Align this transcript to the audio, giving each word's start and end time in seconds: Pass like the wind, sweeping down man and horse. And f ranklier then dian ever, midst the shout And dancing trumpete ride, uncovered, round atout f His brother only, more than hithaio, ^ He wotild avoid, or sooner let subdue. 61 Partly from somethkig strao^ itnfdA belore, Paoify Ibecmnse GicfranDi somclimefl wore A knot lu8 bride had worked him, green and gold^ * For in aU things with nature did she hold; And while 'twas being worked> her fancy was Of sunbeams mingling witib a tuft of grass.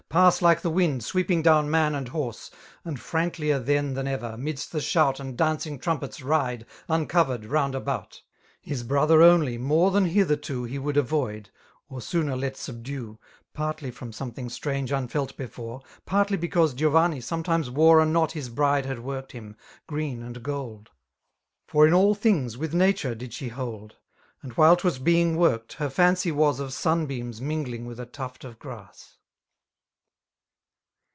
Pass 0.09 0.41
like 0.41 0.59
the 0.59 0.69
wind, 0.69 1.05
sweeping 1.05 1.41
down 1.41 1.71
man 1.71 1.95
and 1.95 2.09
horse. 2.09 2.51
And 2.83 2.97
f 2.97 3.11
ranklier 3.13 3.63
then 3.63 3.93
dian 3.93 4.09
ever, 4.09 4.35
midst 4.35 4.73
the 4.73 4.81
shout 4.81 5.21
And 5.21 5.37
dancing 5.37 5.79
trumpete 5.79 6.21
ride, 6.21 6.65
uncovered, 6.89 7.45
round 7.45 7.75
atout 7.75 8.15
f 8.17 8.21
His 8.61 8.83
brother 8.83 9.21
only, 9.21 9.57
more 9.57 9.89
than 9.89 10.09
hithaio, 10.09 10.41
^ 10.41 10.67
He 10.67 10.77
wotild 10.77 10.97
avoid, 10.97 11.49
or 11.87 12.01
sooner 12.01 12.35
let 12.35 12.57
subdue. 12.57 13.19
61 13.21 13.21
Partly 13.53 13.89
from 13.89 14.11
somethkig 14.11 14.47
strao^ 14.47 14.85
itnfdA 14.89 15.33
belore, 15.37 15.81
Paoify 16.05 16.37
Ibecmnse 16.37 16.73
GicfranDi 16.75 17.17
somclimefl 17.55 17.69
wore 17.69 18.01
A 18.01 18.05
knot 18.05 18.31
lu8 18.31 18.53
bride 18.53 18.85
had 18.85 18.99
worked 18.99 19.31
him, 19.31 19.55
green 19.87 20.21
and 20.21 20.43
gold^ 20.43 20.87
* 21.27 21.67
For 21.69 21.87
in 21.87 21.93
aU 21.93 22.15
things 22.15 22.57
with 22.57 22.73
nature 22.73 23.15
did 23.15 23.31
she 23.31 23.47
hold; 23.47 23.95
And 24.41 24.51
while 24.57 24.75
'twas 24.75 24.99
being 24.99 25.37
worked> 25.37 25.73
her 25.73 25.89
fancy 25.89 26.33
was 26.33 26.59
Of 26.59 26.73
sunbeams 26.73 27.39
mingling 27.39 27.85
witib 27.85 27.99
a 27.99 28.05
tuft 28.05 28.43
of 28.43 28.59
grass. 28.59 29.15